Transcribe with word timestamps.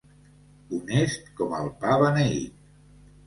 Honest 0.77 1.27
com 1.41 1.53
el 1.59 1.69
pa 1.83 1.99
beneit. 2.05 2.57